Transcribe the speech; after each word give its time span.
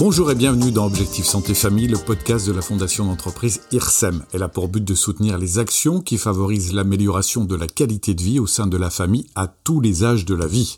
Bonjour 0.00 0.30
et 0.30 0.36
bienvenue 0.36 0.70
dans 0.70 0.86
Objectif 0.86 1.24
Santé 1.24 1.54
Famille, 1.54 1.88
le 1.88 1.98
podcast 1.98 2.46
de 2.46 2.52
la 2.52 2.62
fondation 2.62 3.06
d'entreprise 3.06 3.62
IRSEM. 3.72 4.22
Elle 4.32 4.44
a 4.44 4.48
pour 4.48 4.68
but 4.68 4.84
de 4.84 4.94
soutenir 4.94 5.38
les 5.38 5.58
actions 5.58 6.00
qui 6.00 6.18
favorisent 6.18 6.72
l'amélioration 6.72 7.44
de 7.44 7.56
la 7.56 7.66
qualité 7.66 8.14
de 8.14 8.22
vie 8.22 8.38
au 8.38 8.46
sein 8.46 8.68
de 8.68 8.76
la 8.76 8.90
famille 8.90 9.26
à 9.34 9.48
tous 9.48 9.80
les 9.80 10.04
âges 10.04 10.24
de 10.24 10.36
la 10.36 10.46
vie. 10.46 10.76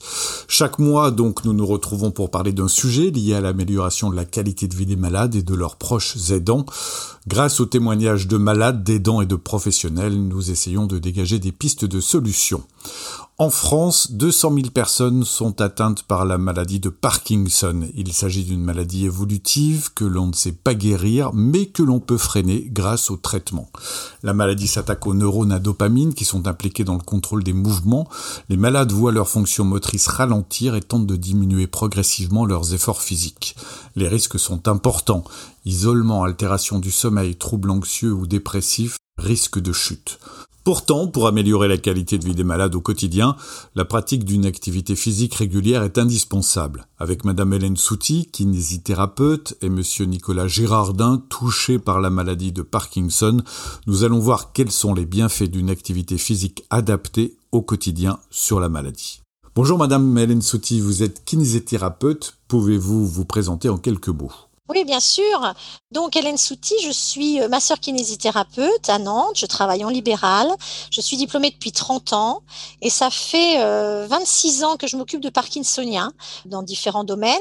Chaque 0.49 0.79
mois, 0.79 1.11
donc, 1.11 1.45
nous 1.45 1.53
nous 1.53 1.67
retrouvons 1.67 2.11
pour 2.11 2.31
parler 2.31 2.55
d'un 2.55 2.67
sujet 2.67 3.11
lié 3.11 3.35
à 3.35 3.43
l'amélioration 3.43 4.09
de 4.09 4.17
la 4.17 4.25
qualité 4.25 4.69
de 4.69 4.75
vie 4.75 4.87
des 4.87 4.97
malades 4.97 5.35
et 5.35 5.43
de 5.43 5.55
leurs 5.55 5.77
proches 5.77 6.31
aidants. 6.31 6.65
Grâce 7.29 7.61
aux 7.61 7.67
témoignages 7.67 8.27
de 8.27 8.39
malades, 8.39 8.83
d'aidants 8.83 9.21
et 9.21 9.27
de 9.27 9.37
professionnels, 9.37 10.17
nous 10.17 10.51
essayons 10.51 10.87
de 10.87 10.99
dégager 10.99 11.39
des 11.39 11.53
pistes 11.53 11.85
de 11.85 12.01
solutions. 12.01 12.63
En 13.41 13.49
France, 13.49 14.13
200 14.13 14.53
000 14.53 14.67
personnes 14.69 15.25
sont 15.25 15.63
atteintes 15.63 16.03
par 16.03 16.27
la 16.27 16.37
maladie 16.37 16.79
de 16.79 16.91
Parkinson. 16.91 17.89
Il 17.95 18.13
s'agit 18.13 18.45
d'une 18.45 18.63
maladie 18.63 19.07
évolutive 19.07 19.95
que 19.95 20.05
l'on 20.05 20.27
ne 20.27 20.35
sait 20.35 20.53
pas 20.53 20.75
guérir, 20.75 21.31
mais 21.33 21.65
que 21.65 21.83
l'on 21.83 22.01
peut 22.01 22.19
freiner 22.19 22.69
grâce 22.69 23.11
au 23.11 23.17
traitement. 23.17 23.71
La 24.23 24.35
maladie 24.35 24.67
s'attaque 24.67 25.07
aux 25.07 25.15
neurones 25.15 25.53
à 25.53 25.59
dopamine 25.59 26.13
qui 26.13 26.27
sont 26.27 26.49
impliqués 26.49 26.85
dans 26.85 26.99
le 26.99 27.03
contrôle 27.03 27.43
des 27.43 27.55
mouvements. 27.55 28.11
Les 28.51 28.59
malades 28.59 28.93
voient 28.93 29.11
leur 29.11 29.31
fonction 29.31 29.65
motrice 29.65 30.09
ralentir 30.09 30.75
et 30.75 30.83
tentent 30.83 31.07
de 31.07 31.17
diminuer 31.17 31.67
progressivement 31.67 32.45
leurs 32.45 32.75
efforts 32.75 33.01
physiques. 33.01 33.57
Les 33.97 34.09
risques 34.09 34.39
sont 34.39 34.69
importants. 34.69 35.25
Isolement, 35.65 36.25
altération 36.25 36.79
du 36.79 36.91
sommeil, 36.91 37.37
troubles 37.37 37.71
anxieux 37.71 38.13
ou 38.13 38.27
dépressifs, 38.27 38.99
risque 39.17 39.59
de 39.59 39.73
chute. 39.73 40.19
Pourtant, 40.63 41.07
pour 41.07 41.27
améliorer 41.27 41.69
la 41.69 41.79
qualité 41.79 42.19
de 42.19 42.25
vie 42.25 42.35
des 42.35 42.45
malades 42.45 42.75
au 42.75 42.83
quotidien, 42.83 43.35
la 43.75 43.87
pratique 43.87 44.25
d'une 44.25 44.45
activité 44.45 44.95
physique 44.95 45.35
régulière 45.35 45.83
est 45.83 45.97
indispensable. 45.97 46.87
Avec 46.99 47.25
Madame 47.25 47.55
Hélène 47.55 47.79
Souti, 47.79 48.29
kinésithérapeute, 48.31 49.57
et 49.63 49.71
Monsieur 49.71 50.05
Nicolas 50.05 50.49
Girardin, 50.49 51.23
touché 51.31 51.79
par 51.79 51.99
la 52.01 52.11
maladie 52.11 52.53
de 52.53 52.61
Parkinson, 52.61 53.39
nous 53.87 54.05
allons 54.05 54.19
voir 54.19 54.53
quels 54.53 54.71
sont 54.71 54.93
les 54.93 55.07
bienfaits 55.07 55.51
d'une 55.51 55.71
activité 55.71 56.19
physique 56.19 56.65
adaptée 56.69 57.37
au 57.53 57.63
quotidien 57.63 58.19
sur 58.31 58.61
la 58.61 58.69
maladie. 58.69 59.23
Bonjour 59.55 59.79
Madame 59.79 60.17
Hélène 60.19 60.43
Souti, 60.43 60.81
vous 60.81 61.03
êtes 61.03 61.25
kinésithérapeute, 61.25 62.35
pouvez-vous 62.49 63.07
vous 63.07 63.25
présenter 63.25 63.71
en 63.71 63.79
quelques 63.79 64.09
mots? 64.09 64.50
Oui, 64.71 64.85
bien 64.85 65.01
sûr. 65.01 65.55
Donc, 65.91 66.17
Hélène 66.17 66.37
Souti, 66.37 66.75
je 66.85 66.93
suis 66.93 67.41
euh, 67.41 67.49
masseur 67.49 67.81
kinésithérapeute 67.81 68.89
à 68.89 68.99
Nantes. 68.99 69.37
Je 69.37 69.47
travaille 69.47 69.85
en 69.85 69.89
libéral. 69.89 70.49
Je 70.91 71.01
suis 71.01 71.17
diplômée 71.17 71.51
depuis 71.51 71.73
30 71.73 72.13
ans 72.13 72.43
et 72.81 72.91
ça 72.91 73.11
fait 73.11 73.59
26 74.07 74.63
euh, 74.63 74.67
ans 74.67 74.77
que 74.77 74.87
je 74.87 74.97
m'occupe 74.97 75.21
de 75.21 75.29
parkinsoniens 75.29 76.13
dans 76.47 76.63
différents 76.63 77.05
domaines. 77.05 77.39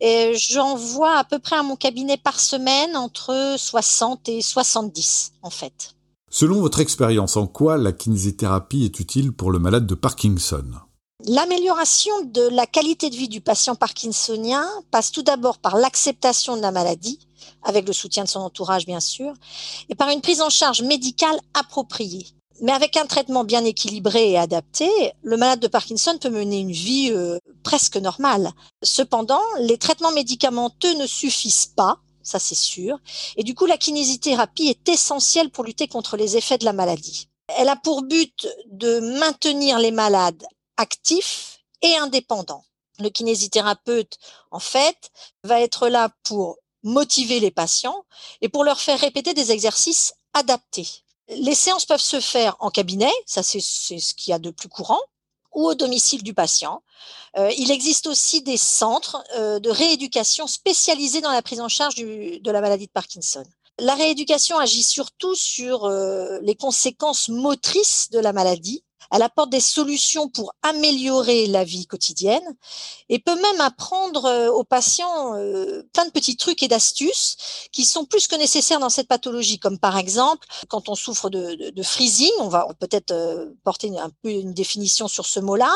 Et 0.00 0.32
j'en 0.34 0.76
vois 0.76 1.18
à 1.18 1.24
peu 1.24 1.38
près 1.38 1.56
à 1.56 1.62
mon 1.62 1.76
cabinet 1.76 2.18
par 2.18 2.38
semaine 2.38 2.96
entre 2.96 3.56
60 3.56 4.28
et 4.28 4.42
70, 4.42 5.32
en 5.42 5.50
fait. 5.50 5.94
Selon 6.30 6.60
votre 6.60 6.80
expérience, 6.80 7.36
en 7.36 7.46
quoi 7.46 7.78
la 7.78 7.92
kinésithérapie 7.92 8.84
est 8.84 9.00
utile 9.00 9.32
pour 9.32 9.50
le 9.50 9.58
malade 9.58 9.86
de 9.86 9.94
Parkinson? 9.94 10.64
L'amélioration 11.28 12.12
de 12.22 12.42
la 12.42 12.66
qualité 12.66 13.10
de 13.10 13.16
vie 13.16 13.28
du 13.28 13.40
patient 13.40 13.74
parkinsonien 13.74 14.64
passe 14.92 15.10
tout 15.10 15.24
d'abord 15.24 15.58
par 15.58 15.76
l'acceptation 15.76 16.56
de 16.56 16.62
la 16.62 16.70
maladie, 16.70 17.18
avec 17.64 17.84
le 17.88 17.92
soutien 17.92 18.22
de 18.22 18.28
son 18.28 18.38
entourage 18.38 18.86
bien 18.86 19.00
sûr, 19.00 19.34
et 19.88 19.96
par 19.96 20.10
une 20.10 20.20
prise 20.20 20.40
en 20.40 20.50
charge 20.50 20.82
médicale 20.82 21.36
appropriée. 21.52 22.28
Mais 22.60 22.70
avec 22.70 22.96
un 22.96 23.06
traitement 23.06 23.42
bien 23.42 23.64
équilibré 23.64 24.30
et 24.30 24.38
adapté, 24.38 24.88
le 25.24 25.36
malade 25.36 25.58
de 25.58 25.66
Parkinson 25.66 26.16
peut 26.16 26.30
mener 26.30 26.60
une 26.60 26.70
vie 26.70 27.10
euh, 27.10 27.40
presque 27.64 27.96
normale. 27.96 28.52
Cependant, 28.84 29.42
les 29.58 29.78
traitements 29.78 30.12
médicamenteux 30.12 30.94
ne 30.94 31.08
suffisent 31.08 31.72
pas, 31.74 31.98
ça 32.22 32.38
c'est 32.38 32.54
sûr, 32.54 32.98
et 33.36 33.42
du 33.42 33.56
coup 33.56 33.66
la 33.66 33.78
kinésithérapie 33.78 34.68
est 34.68 34.88
essentielle 34.88 35.50
pour 35.50 35.64
lutter 35.64 35.88
contre 35.88 36.16
les 36.16 36.36
effets 36.36 36.58
de 36.58 36.64
la 36.64 36.72
maladie. 36.72 37.26
Elle 37.48 37.68
a 37.68 37.76
pour 37.76 38.02
but 38.02 38.46
de 38.70 39.00
maintenir 39.18 39.80
les 39.80 39.90
malades 39.90 40.46
actif 40.76 41.60
et 41.82 41.96
indépendant. 41.96 42.64
Le 42.98 43.10
kinésithérapeute, 43.10 44.18
en 44.50 44.58
fait, 44.58 45.10
va 45.44 45.60
être 45.60 45.88
là 45.88 46.10
pour 46.22 46.58
motiver 46.82 47.40
les 47.40 47.50
patients 47.50 48.04
et 48.40 48.48
pour 48.48 48.64
leur 48.64 48.80
faire 48.80 48.98
répéter 48.98 49.34
des 49.34 49.52
exercices 49.52 50.14
adaptés. 50.32 50.88
Les 51.28 51.54
séances 51.54 51.86
peuvent 51.86 52.00
se 52.00 52.20
faire 52.20 52.56
en 52.60 52.70
cabinet, 52.70 53.12
ça 53.26 53.42
c'est 53.42 53.60
ce 53.60 54.14
qu'il 54.14 54.30
y 54.30 54.34
a 54.34 54.38
de 54.38 54.50
plus 54.50 54.68
courant, 54.68 55.00
ou 55.52 55.66
au 55.66 55.74
domicile 55.74 56.22
du 56.22 56.34
patient. 56.34 56.82
Euh, 57.36 57.50
il 57.56 57.70
existe 57.70 58.06
aussi 58.06 58.42
des 58.42 58.56
centres 58.56 59.24
euh, 59.36 59.58
de 59.58 59.70
rééducation 59.70 60.46
spécialisés 60.46 61.20
dans 61.20 61.32
la 61.32 61.42
prise 61.42 61.60
en 61.60 61.68
charge 61.68 61.96
de 61.96 62.50
la 62.50 62.60
maladie 62.60 62.86
de 62.86 62.92
Parkinson. 62.92 63.44
La 63.78 63.94
rééducation 63.94 64.58
agit 64.58 64.84
surtout 64.84 65.34
sur 65.34 65.84
euh, 65.84 66.38
les 66.42 66.54
conséquences 66.54 67.28
motrices 67.28 68.10
de 68.10 68.18
la 68.18 68.32
maladie 68.32 68.84
elle 69.12 69.22
apporte 69.22 69.50
des 69.50 69.60
solutions 69.60 70.28
pour 70.28 70.54
améliorer 70.62 71.46
la 71.46 71.64
vie 71.64 71.86
quotidienne 71.86 72.56
et 73.08 73.18
peut 73.18 73.34
même 73.34 73.60
apprendre 73.60 74.24
euh, 74.24 74.50
aux 74.50 74.64
patients 74.64 75.34
euh, 75.34 75.82
plein 75.92 76.06
de 76.06 76.10
petits 76.10 76.36
trucs 76.36 76.62
et 76.62 76.68
d'astuces 76.68 77.36
qui 77.72 77.84
sont 77.84 78.04
plus 78.04 78.26
que 78.26 78.36
nécessaires 78.36 78.80
dans 78.80 78.90
cette 78.90 79.08
pathologie, 79.08 79.58
comme 79.58 79.78
par 79.78 79.96
exemple 79.98 80.46
quand 80.68 80.88
on 80.88 80.94
souffre 80.94 81.30
de, 81.30 81.82
freezing, 81.82 82.32
on 82.40 82.48
va 82.48 82.66
peut-être 82.78 83.12
euh, 83.12 83.50
porter 83.64 83.96
un 83.98 84.10
peu 84.22 84.30
une 84.30 84.54
définition 84.54 85.08
sur 85.08 85.26
ce 85.26 85.40
mot-là, 85.40 85.72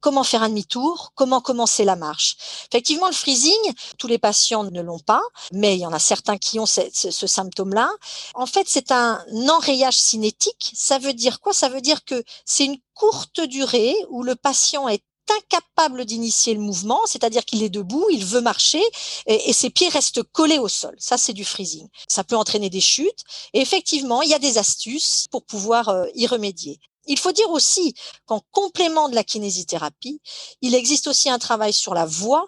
comment 0.00 0.24
faire 0.24 0.42
un 0.42 0.48
demi-tour, 0.48 1.12
comment 1.14 1.40
commencer 1.40 1.84
la 1.84 1.96
marche. 1.96 2.36
Effectivement, 2.70 3.06
le 3.06 3.14
freezing, 3.14 3.72
tous 3.98 4.06
les 4.06 4.18
patients 4.18 4.64
ne 4.64 4.80
l'ont 4.80 4.98
pas, 4.98 5.22
mais 5.52 5.76
il 5.76 5.80
y 5.80 5.86
en 5.86 5.92
a 5.92 5.98
certains 5.98 6.38
qui 6.38 6.58
ont 6.58 6.66
ce, 6.66 6.80
ce 6.92 7.26
symptôme-là. 7.26 7.90
En 8.34 8.46
fait, 8.46 8.66
c'est 8.66 8.90
un 8.90 9.24
enrayage 9.48 9.96
cinétique. 9.96 10.72
Ça 10.74 10.98
veut 10.98 11.14
dire 11.14 11.40
quoi? 11.40 11.52
Ça 11.52 11.68
veut 11.68 11.80
dire 11.80 12.04
que 12.04 12.22
c'est 12.44 12.63
une 12.64 12.78
courte 12.94 13.40
durée 13.40 13.94
où 14.10 14.22
le 14.22 14.34
patient 14.34 14.88
est 14.88 15.02
incapable 15.30 16.04
d'initier 16.04 16.54
le 16.54 16.60
mouvement, 16.60 17.00
c'est-à-dire 17.06 17.44
qu'il 17.44 17.62
est 17.62 17.70
debout, 17.70 18.06
il 18.10 18.24
veut 18.24 18.40
marcher 18.40 18.82
et, 19.26 19.52
ses 19.52 19.70
pieds 19.70 19.88
restent 19.88 20.22
collés 20.22 20.58
au 20.58 20.68
sol. 20.68 20.94
Ça, 20.98 21.16
c'est 21.16 21.32
du 21.32 21.44
freezing. 21.44 21.88
Ça 22.08 22.24
peut 22.24 22.36
entraîner 22.36 22.70
des 22.70 22.80
chutes 22.80 23.24
et 23.52 23.60
effectivement, 23.60 24.22
il 24.22 24.30
y 24.30 24.34
a 24.34 24.38
des 24.38 24.58
astuces 24.58 25.26
pour 25.30 25.44
pouvoir 25.44 25.88
euh, 25.88 26.06
y 26.14 26.26
remédier. 26.26 26.78
Il 27.06 27.18
faut 27.18 27.32
dire 27.32 27.50
aussi 27.50 27.94
qu'en 28.24 28.40
complément 28.50 29.10
de 29.10 29.14
la 29.14 29.24
kinésithérapie, 29.24 30.20
il 30.62 30.74
existe 30.74 31.06
aussi 31.06 31.28
un 31.28 31.38
travail 31.38 31.72
sur 31.72 31.92
la 31.92 32.06
voix 32.06 32.46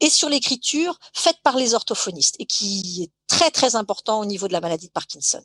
et 0.00 0.10
sur 0.10 0.28
l'écriture 0.28 0.98
faite 1.14 1.38
par 1.42 1.56
les 1.56 1.72
orthophonistes 1.72 2.36
et 2.38 2.44
qui 2.44 3.04
est 3.04 3.10
très 3.26 3.50
très 3.50 3.74
important 3.74 4.20
au 4.20 4.26
niveau 4.26 4.48
de 4.48 4.52
la 4.52 4.60
maladie 4.60 4.88
de 4.88 4.92
Parkinson. 4.92 5.42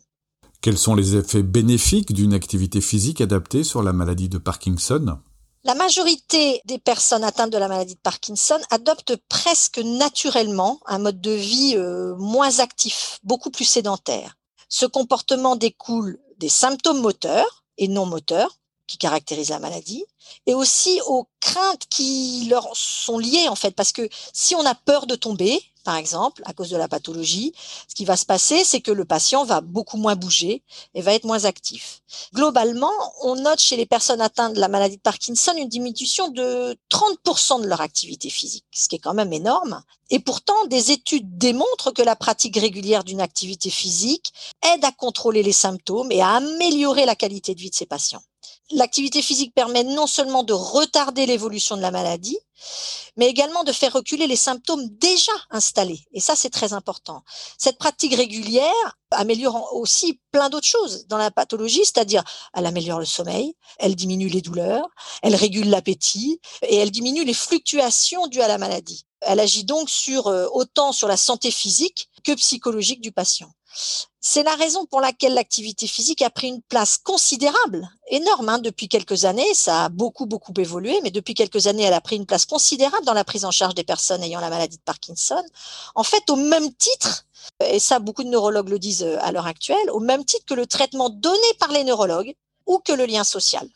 Quels 0.62 0.78
sont 0.78 0.94
les 0.94 1.16
effets 1.16 1.42
bénéfiques 1.42 2.14
d'une 2.14 2.36
activité 2.36 2.82
physique 2.82 3.20
adaptée 3.20 3.64
sur 3.64 3.82
la 3.82 3.94
maladie 3.94 4.30
de 4.30 4.38
Parkinson? 4.38 5.18
La 5.64 5.74
majorité 5.74 6.62
des 6.66 6.78
personnes 6.78 7.24
atteintes 7.24 7.50
de 7.50 7.58
la 7.58 7.68
maladie 7.68 7.96
de 7.96 8.00
Parkinson 8.00 8.60
adoptent 8.70 9.16
presque 9.28 9.80
naturellement 9.80 10.80
un 10.86 11.00
mode 11.00 11.20
de 11.20 11.32
vie 11.32 11.74
euh, 11.78 12.16
moins 12.18 12.60
actif, 12.60 13.20
beaucoup 13.24 13.50
plus 13.50 13.66
sédentaire. 13.66 14.38
Ce 14.70 14.86
comportement 14.86 15.56
découle 15.56 16.20
des 16.38 16.50
symptômes 16.50 17.02
moteurs 17.02 17.64
et 17.80 17.88
non 17.88 18.06
moteurs 18.06 18.60
qui 18.92 18.98
caractérisent 18.98 19.50
la 19.50 19.60
maladie 19.60 20.04
et 20.46 20.54
aussi 20.54 21.00
aux 21.08 21.28
craintes 21.40 21.86
qui 21.90 22.48
leur 22.50 22.70
sont 22.76 23.18
liées 23.18 23.48
en 23.48 23.56
fait 23.56 23.72
parce 23.72 23.94
que 23.94 24.08
si 24.34 24.54
on 24.56 24.66
a 24.66 24.76
peur 24.76 25.08
de 25.08 25.16
tomber 25.16 25.62
par 25.84 25.96
exemple, 25.96 26.44
à 26.46 26.54
cause 26.54 26.70
de 26.70 26.78
la 26.78 26.88
pathologie, 26.88 27.54
ce 27.88 27.96
qui 27.96 28.06
va 28.06 28.16
se 28.16 28.26
passer, 28.26 28.64
c'est 28.64 28.82
que 28.82 28.92
le 28.92 29.06
patient 29.06 29.44
va 29.46 29.62
beaucoup 29.62 29.98
moins 29.98 30.16
bouger 30.16 30.64
et 30.94 31.02
va 31.02 31.14
être 31.14 31.24
moins 31.24 31.46
actif. 31.46 32.02
Globalement, 32.34 32.92
on 33.24 33.36
note 33.36 33.60
chez 33.60 33.78
les 33.78 33.86
personnes 33.86 34.22
atteintes 34.22 34.54
de 34.54 34.60
la 34.60 34.68
maladie 34.68 34.98
de 34.98 35.02
Parkinson 35.02 35.54
une 35.58 35.70
diminution 35.70 36.30
de 36.30 36.78
30% 36.92 37.62
de 37.62 37.68
leur 37.68 37.82
activité 37.82 38.30
physique, 38.30 38.66
ce 38.72 38.90
qui 38.90 38.98
est 38.98 39.00
quand 39.00 39.14
même 39.14 39.34
énorme. 39.34 39.82
Et 40.10 40.20
pourtant, 40.20 40.66
des 40.68 40.92
études 40.92 41.38
démontrent 41.38 41.92
que 41.92 42.02
la 42.02 42.16
pratique 42.16 42.58
régulière 42.58 43.04
d'une 43.04 43.22
activité 43.22 43.70
physique 43.70 44.34
aide 44.74 44.86
à 44.86 44.92
contrôler 44.92 45.42
les 45.42 45.52
symptômes 45.52 46.12
et 46.12 46.22
à 46.22 46.36
améliorer 46.36 47.06
la 47.06 47.16
qualité 47.16 47.56
de 47.56 47.60
vie 47.60 47.70
de 47.70 47.76
ces 47.76 47.86
patients. 47.86 48.22
L'activité 48.72 49.22
physique 49.22 49.54
permet 49.54 49.84
non 49.84 50.08
seulement 50.08 50.44
de 50.44 50.54
retarder 50.54 51.26
l'évolution 51.26 51.76
de 51.76 51.82
la 51.82 51.92
maladie, 51.92 52.38
mais 53.18 53.28
également 53.28 53.64
de 53.64 53.72
faire 53.72 53.94
reculer 53.94 54.28
les 54.28 54.36
symptômes 54.36 54.88
déjà 54.90 55.32
installés. 55.50 56.02
Et 56.14 56.20
ça, 56.20 56.36
c'est 56.36 56.50
très 56.50 56.74
important. 56.74 57.24
Cette 57.58 57.78
pratique 57.78 58.16
régulière 58.16 58.98
améliore 59.12 59.74
aussi 59.76 60.20
plein 60.32 60.50
d'autres 60.50 60.68
choses 60.68 61.06
dans 61.08 61.18
la 61.18 61.32
pathologie, 61.32 61.84
c'est-à-dire 61.84 62.24
elle 62.54 62.66
améliore 62.66 63.00
le 63.00 63.06
sommeil, 63.06 63.56
elle 63.78 63.96
diminue 63.96 64.30
les 64.30 64.42
douleurs, 64.42 64.88
elle 65.22 65.36
régule 65.36 65.70
l'appétit 65.70 66.40
et 66.62 66.78
elle 66.78 66.92
diminue 66.92 67.26
les 67.26 67.34
fluctuations 67.34 68.28
dues 68.28 68.42
à 68.42 68.48
la 68.48 68.58
maladie. 68.58 69.06
Elle 69.22 69.40
agit 69.40 69.66
donc 69.66 69.90
sur 69.90 70.28
euh, 70.28 70.48
autant 70.54 70.94
sur 70.94 71.08
la 71.08 71.18
santé 71.18 71.52
physique 71.52 72.10
que 72.24 72.34
psychologique 72.34 73.02
du 73.02 73.12
patient. 73.12 73.52
C'est 74.20 74.44
la 74.44 74.56
raison 74.56 74.86
pour 74.86 75.02
laquelle 75.02 75.34
l'activité 75.34 75.88
physique 75.88 76.22
a 76.22 76.30
pris 76.30 76.48
une 76.48 76.62
place 76.62 76.98
considérable, 76.98 77.90
énorme 78.10 78.50
hein, 78.50 78.60
depuis 78.60 78.88
quelques 78.88 79.26
années. 79.26 79.54
Ça 79.54 79.86
a 79.86 79.90
beaucoup, 79.90 80.26
beaucoup 80.26 80.54
évolué, 80.58 81.00
mais 81.04 81.12
depuis 81.12 81.34
quelques 81.34 81.68
années, 81.68 81.84
elle 81.84 81.94
a 81.94 82.02
pris 82.02 82.18
une 82.18 82.26
place 82.26 82.46
considérable 82.46 83.06
dans 83.06 83.14
la 83.14 83.24
prise 83.24 83.46
en 83.46 83.52
charge 83.52 83.74
des 83.74 83.84
personnes 83.84 84.22
ayant 84.22 84.40
la 84.40 84.50
maladie 84.50 84.78
de 84.78 84.84
Parkinson. 84.84 85.42
En 85.96 86.04
fait, 86.04 86.30
au 86.30 86.36
même 86.36 86.72
titre, 86.74 87.26
et 87.66 87.80
ça 87.80 88.00
beaucoup 88.00 88.24
de 88.24 88.30
neurologues 88.30 88.70
le 88.70 88.80
disent 88.80 89.04
euh, 89.04 89.18
à 89.22 89.32
l'heure 89.32 89.48
actuelle, 89.48 89.90
au 89.92 90.00
même 90.00 90.24
titre 90.24 90.46
que 90.46 90.54
le 90.54 90.68
traitement 90.68 91.10
donné 91.10 91.38
par 91.60 91.72
les 91.72 91.84
neurologues 91.84 92.36
ou 92.68 92.80
que 92.80 92.94
le 92.94 93.06
lien 93.06 93.24
social. 93.24 93.68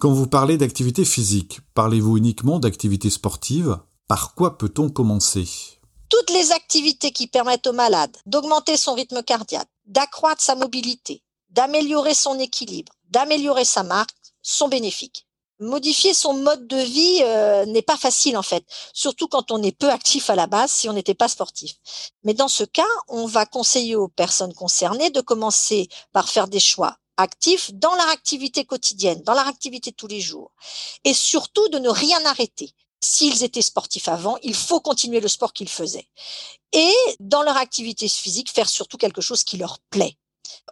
Quand 0.00 0.12
vous 0.12 0.26
parlez 0.26 0.58
d'activité 0.58 1.04
physique, 1.04 1.60
parlez-vous 1.74 2.18
uniquement 2.18 2.58
d'activité 2.58 3.10
sportive? 3.10 3.78
Par 4.06 4.34
quoi 4.34 4.58
peut-on 4.58 4.90
commencer? 4.90 5.73
Toutes 6.08 6.30
les 6.30 6.52
activités 6.52 7.12
qui 7.12 7.26
permettent 7.26 7.66
au 7.66 7.72
malade 7.72 8.16
d'augmenter 8.26 8.76
son 8.76 8.94
rythme 8.94 9.22
cardiaque, 9.22 9.68
d'accroître 9.86 10.42
sa 10.42 10.54
mobilité, 10.54 11.22
d'améliorer 11.50 12.14
son 12.14 12.38
équilibre, 12.38 12.92
d'améliorer 13.10 13.64
sa 13.64 13.82
marque 13.82 14.14
sont 14.42 14.68
bénéfiques. 14.68 15.26
Modifier 15.60 16.14
son 16.14 16.34
mode 16.34 16.66
de 16.66 16.76
vie 16.76 17.20
euh, 17.22 17.64
n'est 17.66 17.82
pas 17.82 17.96
facile 17.96 18.36
en 18.36 18.42
fait, 18.42 18.64
surtout 18.92 19.28
quand 19.28 19.52
on 19.52 19.62
est 19.62 19.76
peu 19.76 19.88
actif 19.88 20.28
à 20.28 20.34
la 20.34 20.48
base 20.48 20.72
si 20.72 20.88
on 20.88 20.92
n'était 20.92 21.14
pas 21.14 21.28
sportif. 21.28 21.76
Mais 22.24 22.34
dans 22.34 22.48
ce 22.48 22.64
cas, 22.64 22.82
on 23.08 23.26
va 23.26 23.46
conseiller 23.46 23.94
aux 23.94 24.08
personnes 24.08 24.52
concernées 24.52 25.10
de 25.10 25.20
commencer 25.20 25.88
par 26.12 26.28
faire 26.28 26.48
des 26.48 26.60
choix 26.60 26.96
actifs 27.16 27.72
dans 27.72 27.94
leur 27.94 28.08
activité 28.08 28.64
quotidienne, 28.64 29.22
dans 29.22 29.34
leur 29.34 29.46
activité 29.46 29.92
tous 29.92 30.08
les 30.08 30.20
jours, 30.20 30.50
et 31.04 31.14
surtout 31.14 31.68
de 31.68 31.78
ne 31.78 31.88
rien 31.88 32.24
arrêter 32.26 32.74
s'ils 33.04 33.44
étaient 33.44 33.62
sportifs 33.62 34.08
avant, 34.08 34.36
il 34.42 34.54
faut 34.54 34.80
continuer 34.80 35.20
le 35.20 35.28
sport 35.28 35.52
qu'ils 35.52 35.68
faisaient. 35.68 36.08
Et 36.72 36.92
dans 37.20 37.42
leur 37.42 37.56
activité 37.56 38.08
physique, 38.08 38.50
faire 38.50 38.68
surtout 38.68 38.96
quelque 38.96 39.20
chose 39.20 39.44
qui 39.44 39.56
leur 39.56 39.78
plaît. 39.90 40.16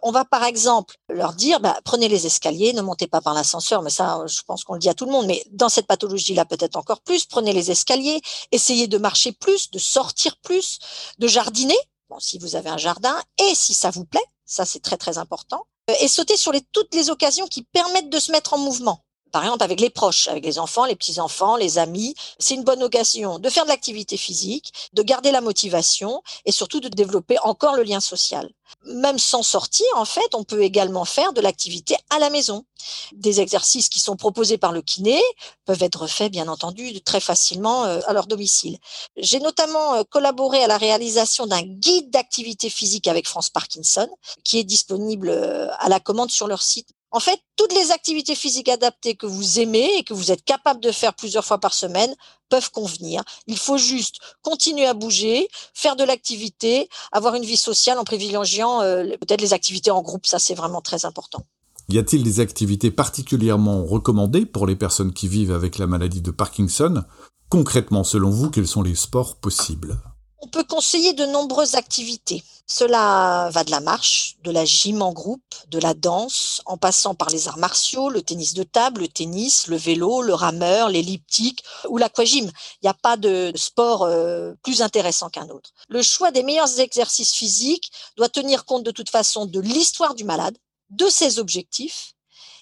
On 0.01 0.11
va 0.11 0.25
par 0.25 0.43
exemple 0.43 0.95
leur 1.09 1.33
dire, 1.33 1.59
bah, 1.59 1.79
prenez 1.83 2.07
les 2.07 2.25
escaliers, 2.25 2.73
ne 2.73 2.81
montez 2.81 3.07
pas 3.07 3.21
par 3.21 3.33
l'ascenseur, 3.33 3.81
mais 3.81 3.89
ça, 3.89 4.21
je 4.27 4.41
pense 4.43 4.63
qu'on 4.63 4.73
le 4.73 4.79
dit 4.79 4.89
à 4.89 4.93
tout 4.93 5.05
le 5.05 5.11
monde, 5.11 5.25
mais 5.25 5.43
dans 5.51 5.69
cette 5.69 5.87
pathologie-là, 5.87 6.45
peut-être 6.45 6.75
encore 6.75 7.01
plus, 7.01 7.25
prenez 7.25 7.53
les 7.53 7.71
escaliers, 7.71 8.21
essayez 8.51 8.87
de 8.87 8.97
marcher 8.97 9.31
plus, 9.31 9.71
de 9.71 9.79
sortir 9.79 10.37
plus, 10.37 10.79
de 11.19 11.27
jardiner, 11.27 11.77
si 12.19 12.37
vous 12.37 12.55
avez 12.55 12.69
un 12.69 12.77
jardin, 12.77 13.15
et 13.39 13.55
si 13.55 13.73
ça 13.73 13.89
vous 13.89 14.05
plaît, 14.05 14.25
ça 14.45 14.65
c'est 14.65 14.81
très 14.81 14.97
très 14.97 15.17
important, 15.17 15.65
euh, 15.89 15.95
et 15.99 16.07
sauter 16.07 16.37
sur 16.37 16.51
toutes 16.71 16.93
les 16.93 17.09
occasions 17.09 17.47
qui 17.47 17.63
permettent 17.63 18.09
de 18.09 18.19
se 18.19 18.31
mettre 18.31 18.53
en 18.53 18.57
mouvement 18.57 19.03
par 19.33 19.43
exemple 19.43 19.63
avec 19.63 19.81
les 19.81 19.89
proches, 19.89 20.27
avec 20.27 20.45
les 20.45 20.59
enfants, 20.59 20.85
les 20.85 20.95
petits-enfants, 20.95 21.57
les 21.57 21.79
amis. 21.79 22.13
C'est 22.37 22.53
une 22.53 22.63
bonne 22.63 22.83
occasion 22.83 23.39
de 23.39 23.49
faire 23.49 23.63
de 23.63 23.69
l'activité 23.69 24.15
physique, 24.15 24.71
de 24.93 25.01
garder 25.01 25.31
la 25.31 25.41
motivation 25.41 26.21
et 26.45 26.51
surtout 26.51 26.79
de 26.79 26.87
développer 26.87 27.37
encore 27.39 27.75
le 27.75 27.81
lien 27.81 27.99
social. 27.99 28.49
Même 28.85 29.17
sans 29.17 29.43
sortir, 29.43 29.87
en 29.95 30.05
fait, 30.05 30.35
on 30.35 30.43
peut 30.43 30.61
également 30.61 31.03
faire 31.03 31.33
de 31.33 31.41
l'activité 31.41 31.95
à 32.11 32.19
la 32.19 32.29
maison. 32.29 32.65
Des 33.13 33.41
exercices 33.41 33.89
qui 33.89 33.99
sont 33.99 34.15
proposés 34.15 34.57
par 34.57 34.71
le 34.71 34.81
kiné 34.81 35.19
peuvent 35.65 35.81
être 35.81 36.05
faits, 36.05 36.31
bien 36.31 36.47
entendu, 36.47 37.01
très 37.01 37.19
facilement 37.19 37.85
euh, 37.85 38.01
à 38.05 38.13
leur 38.13 38.27
domicile. 38.27 38.77
J'ai 39.17 39.39
notamment 39.39 39.95
euh, 39.95 40.03
collaboré 40.03 40.63
à 40.63 40.67
la 40.67 40.77
réalisation 40.77 41.47
d'un 41.47 41.61
guide 41.61 42.11
d'activité 42.11 42.69
physique 42.69 43.07
avec 43.07 43.27
France 43.27 43.49
Parkinson, 43.49 44.09
qui 44.43 44.59
est 44.59 44.63
disponible 44.63 45.29
euh, 45.29 45.69
à 45.79 45.89
la 45.89 45.99
commande 45.99 46.29
sur 46.29 46.47
leur 46.47 46.61
site 46.61 46.89
en 47.13 47.19
fait, 47.19 47.39
toutes 47.55 47.73
les 47.73 47.91
activités 47.91 48.33
physiques 48.33 48.69
adaptées 48.69 49.13
que 49.13 49.27
vous 49.27 49.59
aimez 49.59 49.87
et 49.97 50.03
que 50.03 50.15
vous 50.15 50.31
êtes 50.31 50.43
capable 50.43 50.81
de 50.81 50.91
faire 50.91 51.13
plusieurs 51.13 51.45
fois 51.45 51.59
par 51.59 51.73
semaine 51.73 52.13
peuvent 52.49 52.71
convenir. 52.71 53.23
Il 53.45 53.57
faut 53.57 53.77
juste 53.77 54.19
continuer 54.41 54.87
à 54.87 54.95
bouger, 54.95 55.47
faire 55.75 55.95
de 55.95 56.03
l'activité, 56.03 56.89
avoir 57.11 57.35
une 57.35 57.45
vie 57.45 57.55
sociale 57.55 57.99
en 57.99 58.03
privilégiant 58.03 58.81
euh, 58.81 59.03
peut-être 59.21 59.41
les 59.41 59.53
activités 59.53 59.91
en 59.91 60.01
groupe. 60.01 60.25
Ça, 60.25 60.39
c'est 60.39 60.55
vraiment 60.55 60.81
très 60.81 61.05
important. 61.05 61.43
Y 61.87 61.99
a-t-il 61.99 62.23
des 62.23 62.39
activités 62.39 62.89
particulièrement 62.89 63.85
recommandées 63.85 64.47
pour 64.47 64.65
les 64.65 64.75
personnes 64.75 65.13
qui 65.13 65.27
vivent 65.27 65.51
avec 65.51 65.77
la 65.77 65.85
maladie 65.85 66.21
de 66.21 66.31
Parkinson? 66.31 67.03
Concrètement, 67.49 68.03
selon 68.03 68.31
vous, 68.31 68.49
quels 68.49 68.67
sont 68.67 68.81
les 68.81 68.95
sports 68.95 69.35
possibles? 69.35 69.99
On 70.41 70.47
peut 70.47 70.63
conseiller 70.63 71.13
de 71.13 71.25
nombreuses 71.25 71.75
activités. 71.75 72.43
Cela 72.65 73.49
va 73.51 73.63
de 73.65 73.71
la 73.71 73.81
marche, 73.81 74.37
de 74.41 74.49
la 74.49 74.63
gym 74.63 75.01
en 75.01 75.11
groupe, 75.11 75.43
de 75.67 75.79
la 75.79 75.93
danse, 75.93 76.61
en 76.65 76.77
passant 76.77 77.13
par 77.13 77.29
les 77.29 77.49
arts 77.49 77.57
martiaux, 77.57 78.09
le 78.09 78.21
tennis 78.21 78.53
de 78.53 78.63
table, 78.63 79.01
le 79.01 79.07
tennis, 79.09 79.67
le 79.67 79.75
vélo, 79.75 80.21
le 80.21 80.33
rameur, 80.33 80.89
l'elliptique 80.89 81.63
ou 81.89 81.97
l'aquagym. 81.97 82.45
Il 82.45 82.83
n'y 82.83 82.89
a 82.89 82.93
pas 82.93 83.17
de 83.17 83.51
sport 83.55 84.03
euh, 84.03 84.53
plus 84.63 84.81
intéressant 84.81 85.29
qu'un 85.29 85.49
autre. 85.49 85.71
Le 85.89 86.01
choix 86.01 86.31
des 86.31 86.43
meilleurs 86.43 86.79
exercices 86.79 87.33
physiques 87.33 87.91
doit 88.15 88.29
tenir 88.29 88.63
compte 88.63 88.83
de 88.83 88.91
toute 88.91 89.09
façon 89.09 89.45
de 89.45 89.59
l'histoire 89.59 90.15
du 90.15 90.23
malade, 90.23 90.57
de 90.89 91.09
ses 91.09 91.39
objectifs 91.39 92.13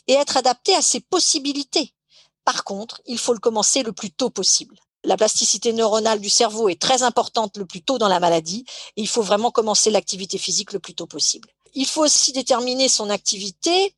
et 0.07 0.13
être 0.13 0.35
adapté 0.35 0.75
à 0.75 0.81
ses 0.81 0.99
possibilités. 0.99 1.93
Par 2.43 2.63
contre, 2.63 3.01
il 3.05 3.19
faut 3.19 3.33
le 3.33 3.39
commencer 3.39 3.83
le 3.83 3.93
plus 3.93 4.11
tôt 4.11 4.31
possible. 4.31 4.77
La 5.03 5.17
plasticité 5.17 5.73
neuronale 5.73 6.19
du 6.19 6.29
cerveau 6.29 6.69
est 6.69 6.79
très 6.79 7.03
importante 7.03 7.57
le 7.57 7.65
plus 7.65 7.81
tôt 7.81 7.97
dans 7.97 8.07
la 8.07 8.19
maladie 8.19 8.65
et 8.95 9.01
il 9.01 9.07
faut 9.07 9.23
vraiment 9.23 9.51
commencer 9.51 9.89
l'activité 9.89 10.37
physique 10.37 10.73
le 10.73 10.79
plus 10.79 10.93
tôt 10.93 11.07
possible. 11.07 11.49
Il 11.73 11.87
faut 11.87 12.03
aussi 12.03 12.33
déterminer 12.33 12.89
son 12.89 13.09
activité 13.09 13.95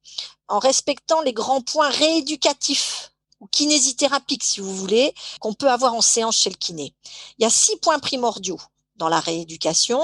en 0.48 0.60
respectant 0.60 1.22
les 1.22 1.34
grands 1.34 1.62
points 1.62 1.90
rééducatifs 1.90 3.12
ou 3.40 3.48
kinésithérapiques, 3.48 4.44
si 4.44 4.62
vous 4.62 4.74
voulez, 4.76 5.14
qu'on 5.42 5.54
peut 5.54 5.70
avoir 5.70 5.94
en 5.94 6.02
séance 6.02 6.38
chez 6.38 6.50
le 6.50 6.56
kiné. 6.56 6.94
Il 7.38 7.44
y 7.44 7.46
a 7.46 7.50
six 7.50 7.76
points 7.78 8.00
primordiaux 8.00 8.60
dans 8.96 9.10
la 9.10 9.20
rééducation. 9.20 10.02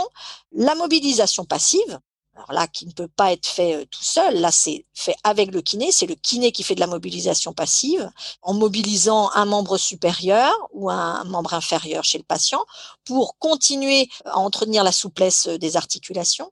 La 0.52 0.76
mobilisation 0.76 1.46
passive, 1.46 2.00
alors 2.40 2.54
là, 2.54 2.68
qui 2.68 2.86
ne 2.86 2.94
peut 2.94 3.10
pas 3.10 3.34
être 3.34 3.46
fait 3.46 3.76
euh, 3.76 3.86
tout 3.86 4.04
seul, 4.04 4.40
là, 4.40 4.50
c'est 4.50 4.86
fait 4.94 5.16
avec 5.26 5.52
le 5.52 5.62
kiné. 5.62 5.92
C'est 5.92 6.06
le 6.06 6.16
kiné 6.16 6.54
qui 6.54 6.64
fait 6.64 6.76
de 6.76 6.80
la 6.80 6.88
mobilisation 6.88 7.54
passive 7.54 8.10
en 8.42 8.54
mobilisant 8.54 9.30
un 9.32 9.44
membre 9.44 9.78
supérieur 9.78 10.54
ou 10.72 10.90
un 10.90 11.26
membre 11.26 11.54
inférieur 11.54 12.06
chez 12.06 12.18
le 12.18 12.24
patient 12.24 12.64
pour 13.04 13.38
continuer 13.40 14.08
à 14.24 14.38
entretenir 14.38 14.86
la 14.86 14.94
souplesse 14.94 15.48
euh, 15.48 15.58
des 15.58 15.76
articulations. 15.76 16.50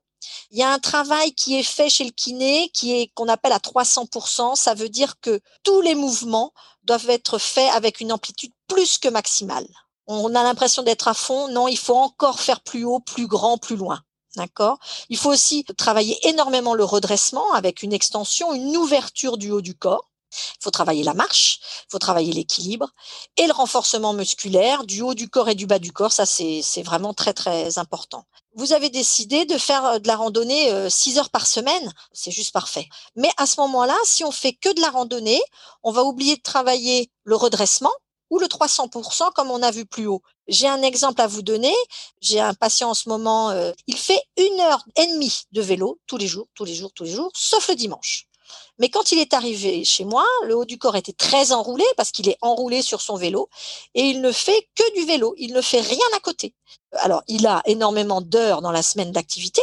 Il 0.50 0.58
y 0.58 0.62
a 0.62 0.70
un 0.70 0.78
travail 0.78 1.32
qui 1.32 1.58
est 1.58 1.62
fait 1.62 1.88
chez 1.88 2.04
le 2.04 2.10
kiné 2.10 2.70
qui 2.74 2.92
est 2.92 3.10
qu'on 3.14 3.28
appelle 3.28 3.52
à 3.52 3.58
300%. 3.58 4.56
Ça 4.56 4.74
veut 4.74 4.90
dire 4.90 5.18
que 5.20 5.40
tous 5.62 5.80
les 5.80 5.94
mouvements 5.94 6.52
doivent 6.82 7.08
être 7.08 7.38
faits 7.38 7.70
avec 7.72 8.00
une 8.00 8.12
amplitude 8.12 8.52
plus 8.66 8.98
que 8.98 9.08
maximale. 9.08 9.66
On 10.06 10.34
a 10.34 10.42
l'impression 10.42 10.82
d'être 10.82 11.08
à 11.08 11.14
fond. 11.14 11.48
Non, 11.48 11.66
il 11.66 11.78
faut 11.78 11.96
encore 11.96 12.40
faire 12.40 12.60
plus 12.60 12.84
haut, 12.84 13.00
plus 13.00 13.26
grand, 13.26 13.56
plus 13.56 13.76
loin. 13.76 14.02
Il 15.08 15.16
faut 15.16 15.30
aussi 15.30 15.64
travailler 15.76 16.18
énormément 16.28 16.74
le 16.74 16.84
redressement 16.84 17.52
avec 17.52 17.82
une 17.82 17.92
extension, 17.92 18.52
une 18.52 18.76
ouverture 18.76 19.36
du 19.36 19.50
haut 19.50 19.60
du 19.60 19.74
corps. 19.74 20.08
Il 20.30 20.62
faut 20.62 20.70
travailler 20.70 21.04
la 21.04 21.14
marche, 21.14 21.58
il 21.86 21.92
faut 21.92 21.98
travailler 21.98 22.32
l'équilibre 22.32 22.90
et 23.38 23.46
le 23.46 23.52
renforcement 23.52 24.12
musculaire 24.12 24.84
du 24.84 25.00
haut 25.00 25.14
du 25.14 25.30
corps 25.30 25.48
et 25.48 25.54
du 25.54 25.66
bas 25.66 25.78
du 25.78 25.92
corps. 25.92 26.12
Ça, 26.12 26.26
c'est 26.26 26.82
vraiment 26.82 27.14
très, 27.14 27.32
très 27.32 27.78
important. 27.78 28.24
Vous 28.54 28.72
avez 28.72 28.90
décidé 28.90 29.44
de 29.44 29.56
faire 29.56 29.84
euh, 29.86 29.98
de 29.98 30.08
la 30.08 30.16
randonnée 30.16 30.90
6 30.90 31.16
euh, 31.16 31.20
heures 31.20 31.30
par 31.30 31.46
semaine, 31.46 31.92
c'est 32.12 32.30
juste 32.30 32.52
parfait. 32.52 32.88
Mais 33.14 33.30
à 33.36 33.46
ce 33.46 33.60
moment-là, 33.60 33.96
si 34.04 34.24
on 34.24 34.32
fait 34.32 34.52
que 34.52 34.74
de 34.74 34.80
la 34.80 34.90
randonnée, 34.90 35.40
on 35.82 35.92
va 35.92 36.02
oublier 36.02 36.36
de 36.36 36.42
travailler 36.42 37.10
le 37.24 37.36
redressement, 37.36 37.92
ou 38.30 38.38
le 38.38 38.46
300% 38.46 39.32
comme 39.32 39.50
on 39.50 39.62
a 39.62 39.70
vu 39.70 39.86
plus 39.86 40.06
haut. 40.06 40.22
J'ai 40.46 40.68
un 40.68 40.82
exemple 40.82 41.20
à 41.20 41.26
vous 41.26 41.42
donner. 41.42 41.74
J'ai 42.20 42.40
un 42.40 42.54
patient 42.54 42.90
en 42.90 42.94
ce 42.94 43.08
moment, 43.08 43.50
euh, 43.50 43.72
il 43.86 43.96
fait 43.96 44.22
une 44.36 44.60
heure 44.60 44.84
et 44.96 45.06
demie 45.06 45.42
de 45.52 45.60
vélo 45.60 45.98
tous 46.06 46.16
les 46.16 46.26
jours, 46.26 46.48
tous 46.54 46.64
les 46.64 46.74
jours, 46.74 46.92
tous 46.94 47.04
les 47.04 47.12
jours, 47.12 47.30
sauf 47.34 47.68
le 47.68 47.74
dimanche. 47.74 48.28
Mais 48.78 48.88
quand 48.88 49.12
il 49.12 49.18
est 49.18 49.34
arrivé 49.34 49.84
chez 49.84 50.04
moi, 50.04 50.24
le 50.44 50.56
haut 50.56 50.64
du 50.64 50.78
corps 50.78 50.96
était 50.96 51.12
très 51.12 51.52
enroulé 51.52 51.84
parce 51.96 52.12
qu'il 52.12 52.28
est 52.28 52.38
enroulé 52.40 52.82
sur 52.82 53.00
son 53.00 53.16
vélo 53.16 53.48
et 53.94 54.02
il 54.02 54.20
ne 54.20 54.32
fait 54.32 54.68
que 54.74 54.94
du 54.94 55.04
vélo. 55.04 55.34
Il 55.36 55.52
ne 55.52 55.60
fait 55.60 55.80
rien 55.80 56.06
à 56.16 56.20
côté. 56.20 56.54
Alors, 56.92 57.22
il 57.26 57.46
a 57.46 57.62
énormément 57.66 58.20
d'heures 58.20 58.62
dans 58.62 58.70
la 58.70 58.82
semaine 58.82 59.12
d'activité, 59.12 59.60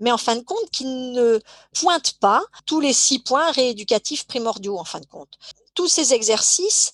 mais 0.00 0.10
en 0.10 0.18
fin 0.18 0.34
de 0.36 0.42
compte, 0.42 0.70
qu'il 0.72 1.12
ne 1.12 1.38
pointe 1.72 2.14
pas 2.18 2.42
tous 2.66 2.80
les 2.80 2.92
six 2.92 3.20
points 3.20 3.52
rééducatifs 3.52 4.26
primordiaux, 4.26 4.78
en 4.78 4.84
fin 4.84 5.00
de 5.00 5.06
compte. 5.06 5.38
Tous 5.74 5.88
ces 5.88 6.14
exercices, 6.14 6.92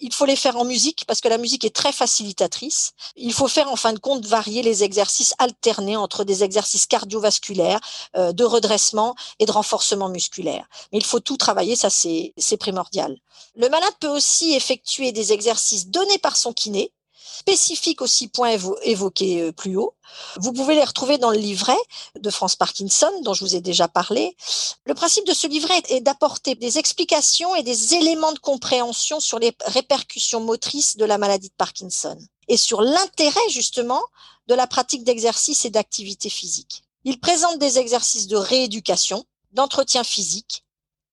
il 0.00 0.12
faut 0.12 0.24
les 0.24 0.36
faire 0.36 0.56
en 0.56 0.64
musique 0.64 1.04
parce 1.06 1.20
que 1.20 1.28
la 1.28 1.38
musique 1.38 1.64
est 1.64 1.74
très 1.74 1.92
facilitatrice. 1.92 2.92
Il 3.16 3.32
faut 3.32 3.48
faire 3.48 3.70
en 3.70 3.76
fin 3.76 3.92
de 3.92 3.98
compte 3.98 4.26
varier 4.26 4.62
les 4.62 4.82
exercices 4.82 5.34
alternés 5.38 5.96
entre 5.96 6.24
des 6.24 6.42
exercices 6.44 6.86
cardiovasculaires, 6.86 7.80
euh, 8.16 8.32
de 8.32 8.44
redressement 8.44 9.14
et 9.38 9.46
de 9.46 9.52
renforcement 9.52 10.08
musculaire. 10.08 10.66
Mais 10.92 10.98
il 10.98 11.04
faut 11.04 11.20
tout 11.20 11.36
travailler, 11.36 11.76
ça 11.76 11.90
c'est 11.90 12.32
primordial. 12.58 13.16
Le 13.56 13.68
malade 13.68 13.94
peut 14.00 14.08
aussi 14.08 14.54
effectuer 14.54 15.12
des 15.12 15.32
exercices 15.32 15.88
donnés 15.88 16.18
par 16.18 16.36
son 16.36 16.52
kiné 16.52 16.92
spécifiques 17.38 18.02
aux 18.02 18.06
six 18.06 18.28
points 18.28 18.56
évoqués 18.82 19.42
euh, 19.42 19.52
plus 19.52 19.76
haut. 19.76 19.94
Vous 20.36 20.52
pouvez 20.52 20.74
les 20.74 20.84
retrouver 20.84 21.18
dans 21.18 21.30
le 21.30 21.38
livret 21.38 21.78
de 22.18 22.30
France 22.30 22.56
Parkinson, 22.56 23.10
dont 23.22 23.34
je 23.34 23.44
vous 23.44 23.54
ai 23.54 23.60
déjà 23.60 23.88
parlé. 23.88 24.36
Le 24.84 24.94
principe 24.94 25.26
de 25.26 25.32
ce 25.32 25.46
livret 25.46 25.80
est 25.88 26.00
d'apporter 26.00 26.54
des 26.54 26.78
explications 26.78 27.54
et 27.54 27.62
des 27.62 27.94
éléments 27.94 28.32
de 28.32 28.38
compréhension 28.38 29.20
sur 29.20 29.38
les 29.38 29.54
répercussions 29.66 30.40
motrices 30.40 30.96
de 30.96 31.04
la 31.04 31.18
maladie 31.18 31.48
de 31.48 31.54
Parkinson 31.56 32.18
et 32.48 32.56
sur 32.56 32.82
l'intérêt 32.82 33.48
justement 33.48 34.02
de 34.48 34.54
la 34.54 34.66
pratique 34.66 35.04
d'exercice 35.04 35.64
et 35.64 35.70
d'activité 35.70 36.28
physique. 36.28 36.82
Il 37.04 37.20
présente 37.20 37.58
des 37.58 37.78
exercices 37.78 38.26
de 38.26 38.36
rééducation, 38.36 39.24
d'entretien 39.52 40.04
physique 40.04 40.64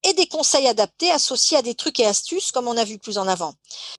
et 0.07 0.13
des 0.13 0.27
conseils 0.27 0.67
adaptés 0.67 1.11
associés 1.11 1.57
à 1.57 1.61
des 1.61 1.75
trucs 1.75 1.99
et 1.99 2.05
astuces 2.05 2.51
comme 2.53 2.67
on 2.67 2.77
a 2.77 2.85
vu 2.85 2.97
plus 2.97 3.17
en 3.17 3.27
avant. 3.27 3.53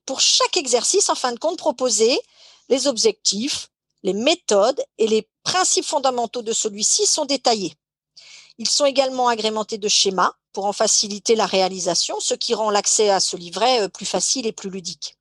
Pour 0.07 0.19
chaque 0.19 0.57
exercice, 0.57 1.07
en 1.09 1.15
fin 1.15 1.31
de 1.31 1.39
compte, 1.39 1.57
proposer 1.57 2.19
les 2.67 2.87
objectifs, 2.87 3.69
les 4.01 4.13
méthodes 4.13 4.81
et 4.97 5.07
les 5.07 5.29
principes 5.43 5.85
fondamentaux 5.85 6.41
de 6.41 6.51
celui-ci 6.51 7.05
sont 7.05 7.25
détaillés. 7.25 7.75
Ils 8.57 8.67
sont 8.67 8.85
également 8.85 9.27
agrémentés 9.27 9.77
de 9.77 9.87
schémas 9.87 10.33
pour 10.51 10.65
en 10.65 10.73
faciliter 10.73 11.35
la 11.35 11.45
réalisation, 11.45 12.19
ce 12.19 12.33
qui 12.33 12.55
rend 12.55 12.71
l'accès 12.71 13.09
à 13.09 13.19
ce 13.19 13.37
livret 13.37 13.81
euh, 13.81 13.87
plus 13.87 14.07
facile 14.07 14.47
et 14.47 14.51
plus 14.51 14.71
ludique. 14.71 15.15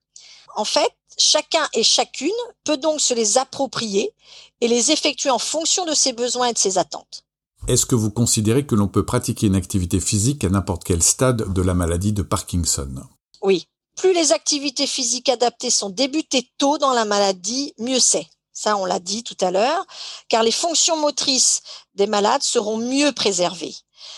En 0.57 0.65
fait, 0.65 0.93
chacun 1.19 1.69
et 1.75 1.83
chacune 1.83 2.31
peut 2.65 2.79
donc 2.79 3.01
se 3.01 3.13
les 3.13 3.37
approprier 3.37 4.15
et 4.63 4.69
les 4.69 4.91
effectuer 4.91 5.31
en 5.31 5.39
fonction 5.39 5.85
de 5.85 5.95
ses 5.95 6.15
besoins 6.15 6.49
et 6.49 6.53
de 6.55 6.59
ses 6.59 6.79
attentes. 6.79 7.25
Est-ce 7.69 7.85
que 7.85 7.95
vous 7.95 8.11
considérez 8.11 8.65
que 8.65 8.75
l'on 8.75 8.89
peut 8.89 9.05
pratiquer 9.05 9.47
une 9.47 9.55
activité 9.55 10.01
physique 10.01 10.43
à 10.43 10.49
n'importe 10.49 10.85
quel 10.85 11.03
stade 11.03 11.53
de 11.53 11.61
la 11.61 11.75
maladie 11.75 12.15
de 12.15 12.23
Parkinson? 12.23 12.89
Oui. 13.43 13.67
Plus 13.95 14.15
les 14.15 14.33
activités 14.33 14.87
physiques 14.87 15.29
adaptées 15.29 15.71
sont 15.71 15.91
débutées 15.91 16.51
tôt 16.57 16.79
dans 16.79 16.95
la 16.95 17.05
maladie, 17.05 17.75
mieux 17.79 18.01
c'est. 18.01 18.27
Ça, 18.55 18.79
on 18.79 18.87
l'a 18.87 19.01
dit 19.01 19.23
tout 19.23 19.37
à 19.43 19.51
l'heure, 19.51 19.85
car 20.31 20.43
les 20.43 20.51
fonctions 20.51 20.97
motrices 20.97 21.61
des 21.93 22.07
malades 22.07 22.43
seront 22.43 22.79
mieux 22.79 23.13
préservées. 23.13 23.77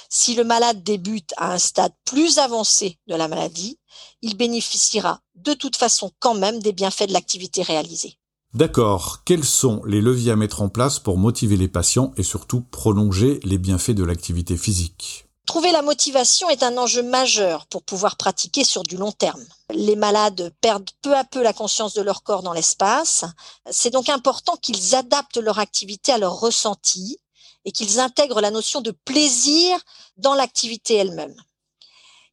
Si 0.09 0.37
le 0.37 0.45
malade 0.45 0.85
débute 0.85 1.35
à 1.37 1.53
un 1.53 1.59
stade 1.59 1.93
plus 2.05 2.39
avancé 2.39 3.01
de 3.09 3.17
la 3.17 3.27
maladie, 3.27 3.81
il 4.23 4.37
bénéficiera 4.37 5.23
de 5.35 5.55
toute 5.55 5.75
façon 5.75 6.13
quand 6.21 6.35
même 6.35 6.61
des 6.61 6.73
bienfaits 6.73 7.09
de 7.09 7.13
l'activité 7.13 7.63
réalisée. 7.63 8.20
D'accord. 8.53 9.19
Quels 9.25 9.45
sont 9.45 9.81
les 9.85 10.01
leviers 10.01 10.33
à 10.33 10.37
mettre 10.37 10.61
en 10.61 10.69
place 10.69 10.99
pour 10.99 11.19
motiver 11.19 11.57
les 11.57 11.69
patients 11.69 12.13
et 12.17 12.25
surtout 12.25 12.63
prolonger 12.63 13.39
les 13.45 13.59
bienfaits 13.59 13.93
de 13.93 14.03
l'activité 14.03 14.57
physique? 14.57 15.27
Trouver 15.47 15.71
la 15.71 15.83
motivation 15.83 16.51
est 16.51 16.65
un 16.65 16.77
enjeu 16.77 17.05
majeur 17.05 17.67
pour 17.67 17.85
pouvoir 17.85 18.17
pratiquer 18.17 18.65
sur 18.65 18.83
du 18.83 18.97
long 18.97 19.13
terme. 19.13 19.45
Les 19.73 19.95
malades 19.95 20.53
perdent 20.61 20.91
peu 21.01 21.17
à 21.17 21.23
peu 21.23 21.43
la 21.43 21.53
conscience 21.53 21.95
de 21.95 22.03
leur 22.03 22.25
corps 22.25 22.43
dans 22.43 22.53
l'espace. 22.53 23.25
C'est 23.71 23.91
donc 23.91 24.09
important 24.09 24.57
qu'ils 24.57 24.97
adaptent 24.97 25.39
leur 25.39 25.61
activité 25.61 26.11
à 26.11 26.19
leur 26.19 26.41
ressenti 26.41 27.19
et 27.65 27.71
qu'ils 27.71 28.01
intègrent 28.01 28.41
la 28.41 28.51
notion 28.51 28.81
de 28.81 28.91
plaisir 28.91 29.79
dans 30.17 30.35
l'activité 30.35 30.95
elle-même. 30.95 31.37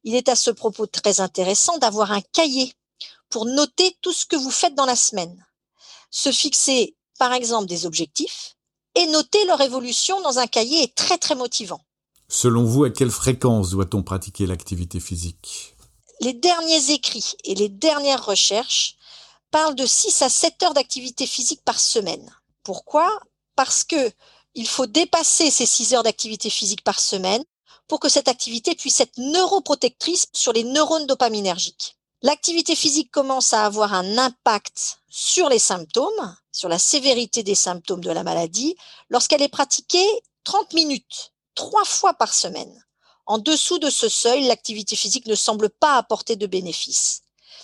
Il 0.02 0.16
est 0.16 0.28
à 0.28 0.34
ce 0.34 0.50
propos 0.50 0.86
très 0.86 1.20
intéressant 1.20 1.78
d'avoir 1.78 2.10
un 2.10 2.22
cahier 2.32 2.72
pour 3.30 3.44
noter 3.44 3.96
tout 4.02 4.12
ce 4.12 4.26
que 4.26 4.36
vous 4.36 4.50
faites 4.50 4.74
dans 4.74 4.86
la 4.86 4.96
semaine 4.96 5.44
se 6.10 6.32
fixer, 6.32 6.96
par 7.18 7.32
exemple, 7.32 7.66
des 7.66 7.86
objectifs 7.86 8.56
et 8.94 9.06
noter 9.06 9.44
leur 9.46 9.60
évolution 9.60 10.20
dans 10.22 10.38
un 10.38 10.46
cahier 10.46 10.82
est 10.82 10.94
très 10.94 11.18
très 11.18 11.34
motivant. 11.34 11.80
Selon 12.28 12.64
vous, 12.64 12.84
à 12.84 12.90
quelle 12.90 13.10
fréquence 13.10 13.70
doit-on 13.70 14.02
pratiquer 14.02 14.46
l'activité 14.46 15.00
physique? 15.00 15.76
Les 16.20 16.34
derniers 16.34 16.90
écrits 16.90 17.34
et 17.44 17.54
les 17.54 17.68
dernières 17.68 18.24
recherches 18.24 18.96
parlent 19.50 19.76
de 19.76 19.86
6 19.86 20.22
à 20.22 20.28
7 20.28 20.62
heures 20.62 20.74
d'activité 20.74 21.26
physique 21.26 21.62
par 21.64 21.80
semaine. 21.80 22.30
Pourquoi? 22.64 23.08
Parce 23.56 23.84
que 23.84 24.10
il 24.54 24.66
faut 24.66 24.86
dépasser 24.86 25.50
ces 25.50 25.66
6 25.66 25.94
heures 25.94 26.02
d'activité 26.02 26.50
physique 26.50 26.82
par 26.82 26.98
semaine 26.98 27.44
pour 27.86 28.00
que 28.00 28.08
cette 28.08 28.28
activité 28.28 28.74
puisse 28.74 29.00
être 29.00 29.16
neuroprotectrice 29.18 30.26
sur 30.32 30.52
les 30.52 30.64
neurones 30.64 31.06
dopaminergiques. 31.06 31.97
L'activité 32.22 32.74
physique 32.74 33.12
commence 33.12 33.52
à 33.52 33.64
avoir 33.64 33.94
un 33.94 34.18
impact 34.18 34.98
sur 35.08 35.48
les 35.48 35.60
symptômes, 35.60 36.36
sur 36.50 36.68
la 36.68 36.80
sévérité 36.80 37.44
des 37.44 37.54
symptômes 37.54 38.02
de 38.02 38.10
la 38.10 38.24
maladie, 38.24 38.74
lorsqu'elle 39.08 39.42
est 39.42 39.48
pratiquée 39.48 40.06
30 40.42 40.72
minutes, 40.72 41.32
trois 41.54 41.84
fois 41.84 42.14
par 42.14 42.34
semaine. 42.34 42.84
En 43.26 43.38
dessous 43.38 43.78
de 43.78 43.88
ce 43.88 44.08
seuil, 44.08 44.48
l'activité 44.48 44.96
physique 44.96 45.26
ne 45.26 45.36
semble 45.36 45.70
pas 45.70 45.96
apporter 45.96 46.34
de 46.34 46.46
bénéfices. 46.46 47.22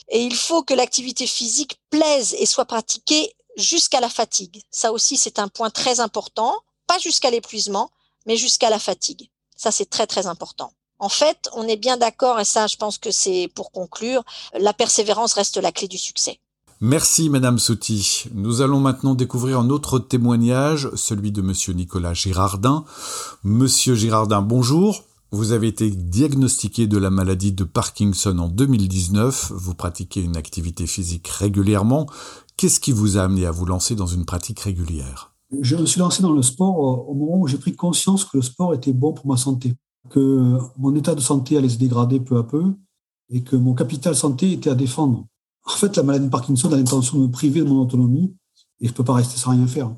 Et 0.09 0.23
il 0.23 0.37
faut 0.37 0.63
que 0.63 0.75
l'activité 0.75 1.27
physique 1.27 1.81
plaise 1.91 2.37
et 2.39 2.47
soit 2.47 2.67
pratiquée 2.67 3.35
jusqu'à 3.57 4.01
la 4.01 4.11
fatigue. 4.11 4.63
Ça 4.71 4.93
aussi, 4.93 5.17
c'est 5.17 5.41
un 5.41 5.49
point 5.49 5.71
très 5.71 5.99
important, 5.99 6.55
pas 6.87 6.99
jusqu'à 6.99 7.31
l'épuisement, 7.31 7.91
mais 8.27 8.37
jusqu'à 8.37 8.71
la 8.71 8.79
fatigue. 8.79 9.31
Ça, 9.57 9.73
c'est 9.73 9.91
très, 9.91 10.07
très 10.07 10.27
important. 10.27 10.73
En 11.05 11.11
fait, 11.11 11.51
on 11.55 11.69
est 11.69 11.77
bien 11.77 11.99
d'accord, 11.99 12.41
et 12.41 12.47
ça, 12.47 12.67
je 12.67 12.79
pense 12.79 12.97
que 12.97 13.11
c'est 13.11 13.51
pour 13.55 13.73
conclure, 13.73 14.23
la 14.59 14.73
persévérance 14.73 15.35
reste 15.35 15.59
la 15.59 15.71
clé 15.71 15.87
du 15.87 15.99
succès. 15.99 16.39
Merci 16.81 17.29
Madame 17.29 17.59
Souti. 17.59 18.25
Nous 18.33 18.63
allons 18.63 18.81
maintenant 18.81 19.15
découvrir 19.15 19.59
un 19.59 19.69
autre 19.69 19.99
témoignage, 19.99 20.89
celui 20.95 21.31
de 21.31 21.43
Monsieur 21.43 21.75
Nicolas 21.75 22.15
Girardin. 22.15 22.87
Monsieur 23.43 23.95
Girardin, 23.95 24.41
bonjour. 24.41 25.05
Vous 25.31 25.53
avez 25.53 25.69
été 25.69 25.91
diagnostiqué 25.91 26.87
de 26.87 26.97
la 26.97 27.11
maladie 27.11 27.53
de 27.53 27.65
Parkinson 27.65 28.39
en 28.39 28.49
2019. 28.49 29.53
Vous 29.55 29.75
pratiquez 29.75 30.23
une 30.23 30.39
activité 30.39 30.87
physique 30.87 31.29
régulièrement. 31.29 32.07
Qu'est-ce 32.57 32.81
qui 32.81 32.93
vous 32.93 33.19
a 33.19 33.25
amené 33.25 33.45
à 33.45 33.51
vous 33.51 33.67
lancer 33.67 33.95
dans 33.95 34.07
une 34.07 34.25
pratique 34.25 34.61
régulière? 34.61 35.35
Je 35.61 35.77
me 35.77 35.85
suis 35.85 36.01
lancé 36.01 36.23
dans 36.23 36.33
le 36.33 36.43
sport 36.43 36.79
au 36.79 37.13
moment 37.13 37.41
où 37.41 37.47
j'ai 37.47 37.59
pris 37.59 37.77
conscience 37.77 38.25
que 38.25 38.39
le 38.39 38.43
sport 38.43 38.73
était 38.73 38.95
bon 38.95 39.13
pour 39.13 39.27
ma 39.27 39.37
santé 39.37 39.75
que 40.11 40.59
mon 40.77 40.95
état 40.95 41.15
de 41.15 41.21
santé 41.21 41.57
allait 41.57 41.69
se 41.69 41.79
dégrader 41.79 42.21
peu 42.21 42.37
à 42.37 42.43
peu 42.43 42.75
et 43.31 43.43
que 43.43 43.57
mon 43.57 43.75
capital 43.75 44.15
santé 44.15 44.53
était 44.53 44.71
à 44.71 44.75
défendre. 44.75 45.27
En 45.65 45.71
fait, 45.77 45.97
la 45.97 46.03
maladie 46.03 46.27
de 46.27 46.31
Parkinson 46.31 46.71
a 46.73 46.77
l'intention 46.77 47.19
de 47.19 47.27
me 47.27 47.31
priver 47.31 47.61
de 47.61 47.69
mon 47.69 47.81
autonomie 47.81 48.37
et 48.81 48.87
je 48.87 48.91
ne 48.93 48.95
peux 48.97 49.05
pas 49.05 49.15
rester 49.15 49.39
sans 49.39 49.53
rien 49.53 49.67
faire. 49.67 49.95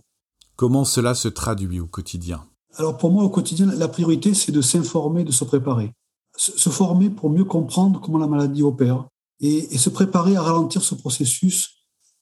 Comment 0.55 0.85
cela 0.85 1.15
se 1.15 1.29
traduit 1.29 1.81
au 1.81 1.87
quotidien? 1.87 2.47
Alors 2.77 2.97
pour 2.97 3.11
moi, 3.11 3.25
au 3.25 3.31
quotidien, 3.31 3.67
la 3.67 3.89
priorité, 3.89 4.33
c'est 4.35 4.53
de 4.53 4.61
s'informer, 4.61 5.25
de 5.25 5.33
se 5.33 5.45
préparer. 5.45 5.93
Se 6.37 6.71
former 6.71 7.11
pour 7.11 7.31
mieux 7.31 7.45
comprendre 7.45 8.01
comment 8.01 8.19
la 8.19 8.27
maladie 8.27 8.63
opère 8.63 9.07
et, 9.41 9.75
et 9.75 9.79
se 9.79 9.89
préparer 9.89 10.37
à 10.37 10.43
ralentir 10.43 10.83
ce 10.83 10.95
processus 10.95 11.71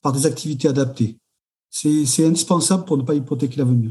par 0.00 0.12
des 0.12 0.26
activités 0.26 0.68
adaptées. 0.68 1.18
C'est 1.70 2.24
indispensable 2.24 2.84
pour 2.84 2.96
ne 2.96 3.02
pas 3.02 3.16
hypothéquer 3.16 3.56
l'avenir. 3.56 3.90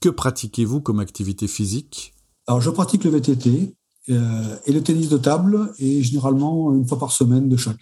Que 0.00 0.08
pratiquez-vous 0.08 0.80
comme 0.80 0.98
activité 0.98 1.46
physique? 1.46 2.11
Alors, 2.46 2.60
je 2.60 2.70
pratique 2.70 3.04
le 3.04 3.10
VTT 3.10 3.74
euh, 4.10 4.56
et 4.66 4.72
le 4.72 4.82
tennis 4.82 5.08
de 5.08 5.16
table, 5.16 5.72
et 5.78 6.02
généralement 6.02 6.74
une 6.74 6.86
fois 6.86 6.98
par 6.98 7.12
semaine 7.12 7.48
de 7.48 7.56
chaque. 7.56 7.78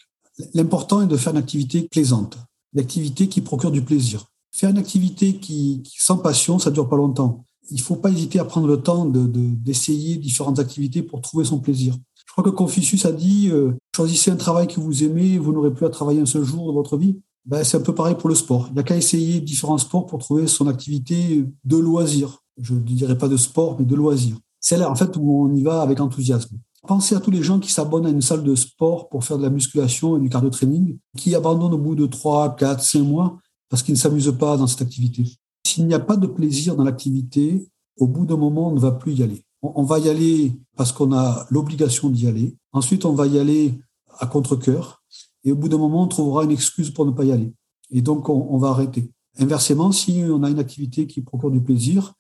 L'important 0.55 1.03
est 1.03 1.07
de 1.07 1.17
faire 1.17 1.33
une 1.33 1.39
activité 1.39 1.89
plaisante, 1.91 2.39
une 2.75 2.81
activité 2.81 3.29
qui 3.29 3.41
procure 3.41 3.71
du 3.71 3.83
plaisir. 3.83 4.27
Faire 4.53 4.71
une 4.71 4.79
activité 4.79 5.37
qui, 5.37 5.83
sans 5.97 6.19
passion, 6.19 6.59
ça 6.59 6.71
dure 6.71 6.89
pas 6.89 6.97
longtemps. 6.97 7.45
Il 7.71 7.77
ne 7.77 7.83
faut 7.83 7.97
pas 7.97 8.11
hésiter 8.11 8.39
à 8.39 8.45
prendre 8.45 8.67
le 8.67 8.83
temps 8.83 9.07
d'essayer 9.07 10.17
de, 10.17 10.21
différentes 10.21 10.59
activités 10.59 11.03
pour 11.03 11.21
trouver 11.21 11.45
son 11.45 11.59
plaisir. 11.59 11.97
Je 12.27 12.33
crois 12.33 12.45
que 12.45 12.51
Confucius 12.51 13.05
a 13.07 13.13
dit 13.13 13.49
euh, 13.51 13.73
choisissez 13.95 14.31
un 14.31 14.37
travail 14.37 14.67
que 14.67 14.81
vous 14.81 15.05
aimez, 15.05 15.39
vous 15.39 15.53
n'aurez 15.53 15.73
plus 15.73 15.87
à 15.87 15.91
travailler 15.91 16.21
un 16.21 16.27
seul 16.27 16.45
jour 16.45 16.67
de 16.67 16.73
votre 16.73 16.97
vie. 16.97 17.19
Ben, 17.47 17.65
c'est 17.65 17.77
un 17.77 17.81
peu 17.81 17.95
pareil 17.95 18.17
pour 18.17 18.29
le 18.29 18.35
sport. 18.35 18.67
Il 18.69 18.75
n'y 18.75 18.81
a 18.81 18.83
qu'à 18.83 18.97
essayer 18.97 19.41
différents 19.41 19.79
sports 19.79 20.07
pour 20.07 20.19
trouver 20.19 20.47
son 20.47 20.67
activité 20.67 21.45
de 21.65 21.77
loisir. 21.77 22.43
Je 22.61 22.75
ne 22.75 22.81
dirais 22.81 23.17
pas 23.17 23.29
de 23.29 23.37
sport, 23.37 23.77
mais 23.79 23.87
de 23.87 23.95
loisir 23.95 24.37
c'est 24.61 24.77
là 24.77 24.91
en 24.91 24.95
fait 24.95 25.17
où 25.17 25.45
on 25.45 25.55
y 25.55 25.63
va 25.63 25.83
avec 25.83 26.01
enthousiasme. 26.01 26.59
Pensez 26.87 27.15
à 27.15 27.21
tous 27.21 27.31
les 27.31 27.43
gens 27.43 27.59
qui 27.59 27.71
s'abonnent 27.71 28.07
à 28.07 28.11
une 28.11 28.23
salle 28.23 28.43
de 28.43 28.55
sport 28.55 29.09
pour 29.09 29.25
faire 29.25 29.37
de 29.37 29.43
la 29.43 29.51
musculation 29.51 30.17
et 30.17 30.21
du 30.21 30.31
cardio-training, 30.31 30.99
qui 31.17 31.35
abandonnent 31.35 31.75
au 31.75 31.79
bout 31.79 31.95
de 31.95 32.07
3, 32.07 32.57
4, 32.57 32.83
5 32.83 33.01
mois 33.01 33.39
parce 33.69 33.83
qu'ils 33.83 33.95
ne 33.95 33.99
s'amusent 33.99 34.35
pas 34.39 34.57
dans 34.57 34.67
cette 34.67 34.83
activité. 34.83 35.25
S'il 35.67 35.87
n'y 35.87 35.95
a 35.95 36.01
pas 36.01 36.17
de 36.17 36.27
plaisir 36.27 36.77
dans 36.77 36.85
l'activité, 36.85 37.69
au 37.99 38.07
bout 38.07 38.25
d'un 38.25 38.39
moment, 38.39 38.69
on 38.69 38.75
ne 38.75 38.81
va 38.81 38.93
plus 38.93 39.13
y 39.13 39.23
aller. 39.23 39.45
On 39.63 39.83
va 39.83 39.99
y 39.99 40.09
aller 40.09 40.59
parce 40.77 40.91
qu'on 40.91 41.13
a 41.13 41.47
l'obligation 41.51 42.09
d'y 42.09 42.27
aller. 42.27 42.57
Ensuite, 42.73 43.05
on 43.05 43.13
va 43.13 43.27
y 43.27 43.39
aller 43.39 43.79
à 44.19 44.27
contre-cœur. 44.27 45.03
Et 45.45 45.53
au 45.53 45.57
bout 45.57 45.69
d'un 45.69 45.79
moment, 45.79 46.05
on 46.05 46.09
trouvera 46.09 46.45
une 46.45 46.51
excuse 46.51 46.91
pour 46.91 47.05
ne 47.05 47.11
pas 47.11 47.25
y 47.25 47.33
aller. 47.33 47.53
Et 47.91 48.01
donc, 48.01 48.29
on, 48.31 48.49
on 48.51 48.57
va 48.57 48.71
arrêter. 48.71 49.13
Inversement, 49.39 49.93
si 49.93 50.25
on 50.29 50.43
a 50.43 50.51
une 50.51 50.59
activité 50.59 51.07
qui 51.07 51.21
procure 51.21 51.51
du 51.51 51.61
plaisir, 51.61 52.15